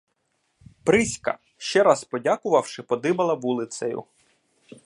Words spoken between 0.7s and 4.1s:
Пріська, ще раз подякувавши, подибала вулицею.